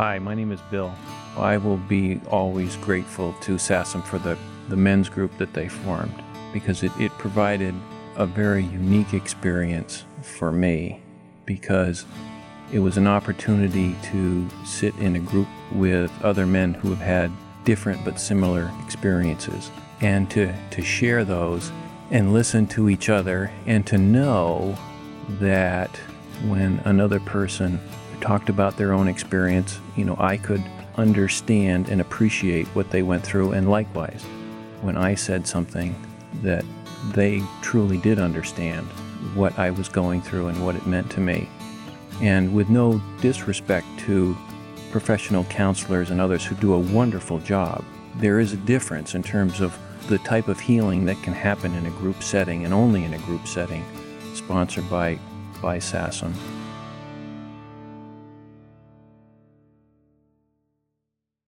Hi, 0.00 0.20
my 0.20 0.36
name 0.36 0.52
is 0.52 0.60
Bill. 0.70 0.94
I 1.36 1.56
will 1.56 1.76
be 1.76 2.20
always 2.30 2.76
grateful 2.76 3.32
to 3.40 3.56
SASSMM 3.56 4.04
for 4.04 4.20
the, 4.20 4.38
the 4.68 4.76
men's 4.76 5.08
group 5.08 5.36
that 5.38 5.54
they 5.54 5.66
formed 5.66 6.14
because 6.52 6.84
it, 6.84 6.92
it 7.00 7.10
provided 7.18 7.74
a 8.14 8.24
very 8.24 8.62
unique 8.62 9.12
experience 9.12 10.04
for 10.22 10.52
me 10.52 11.00
because 11.46 12.04
it 12.72 12.78
was 12.78 12.96
an 12.96 13.08
opportunity 13.08 13.96
to 14.12 14.48
sit 14.64 14.94
in 14.98 15.16
a 15.16 15.18
group 15.18 15.48
with 15.72 16.12
other 16.22 16.46
men 16.46 16.74
who 16.74 16.90
have 16.90 17.00
had 17.00 17.32
different 17.64 18.04
but 18.04 18.20
similar 18.20 18.70
experiences 18.84 19.72
and 20.00 20.30
to, 20.30 20.54
to 20.70 20.80
share 20.80 21.24
those 21.24 21.72
and 22.12 22.32
listen 22.32 22.68
to 22.68 22.88
each 22.88 23.08
other 23.08 23.50
and 23.66 23.84
to 23.88 23.98
know 23.98 24.78
that 25.40 25.90
when 26.46 26.80
another 26.84 27.18
person 27.18 27.80
talked 28.20 28.48
about 28.48 28.76
their 28.76 28.92
own 28.92 29.08
experience, 29.08 29.80
you 29.96 30.04
know, 30.04 30.16
I 30.18 30.36
could 30.36 30.62
understand 30.96 31.88
and 31.88 32.00
appreciate 32.00 32.66
what 32.68 32.90
they 32.90 33.02
went 33.02 33.24
through, 33.24 33.52
and 33.52 33.70
likewise, 33.70 34.22
when 34.82 34.96
I 34.96 35.14
said 35.14 35.46
something 35.46 35.94
that 36.42 36.64
they 37.12 37.42
truly 37.62 37.98
did 37.98 38.18
understand 38.18 38.86
what 39.34 39.58
I 39.58 39.70
was 39.70 39.88
going 39.88 40.20
through 40.20 40.48
and 40.48 40.64
what 40.64 40.76
it 40.76 40.86
meant 40.86 41.10
to 41.12 41.20
me. 41.20 41.48
And 42.20 42.54
with 42.54 42.68
no 42.68 43.00
disrespect 43.20 43.86
to 44.00 44.36
professional 44.90 45.44
counselors 45.44 46.10
and 46.10 46.20
others 46.20 46.44
who 46.44 46.54
do 46.56 46.74
a 46.74 46.78
wonderful 46.78 47.38
job, 47.40 47.84
there 48.16 48.40
is 48.40 48.52
a 48.52 48.56
difference 48.56 49.14
in 49.14 49.22
terms 49.22 49.60
of 49.60 49.76
the 50.08 50.18
type 50.18 50.48
of 50.48 50.58
healing 50.58 51.04
that 51.04 51.22
can 51.22 51.32
happen 51.32 51.74
in 51.74 51.86
a 51.86 51.90
group 51.90 52.22
setting 52.22 52.64
and 52.64 52.72
only 52.74 53.04
in 53.04 53.14
a 53.14 53.18
group 53.18 53.46
setting, 53.46 53.84
sponsored 54.34 54.88
by, 54.90 55.18
by 55.60 55.78
SASSMM. 55.78 56.57